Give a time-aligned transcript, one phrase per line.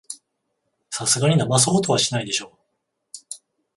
[0.89, 2.57] さすがにだまそうとはしないでしょ